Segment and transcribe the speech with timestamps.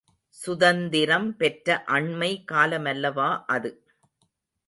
[0.37, 1.83] சுதந்திரம் பெற்ற
[1.87, 3.71] அண்மை காலமல்லவா அது.